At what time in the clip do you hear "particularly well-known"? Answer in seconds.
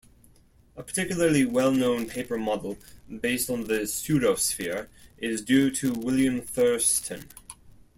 0.81-2.07